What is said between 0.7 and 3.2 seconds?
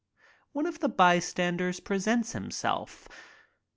the bystanders presents himself.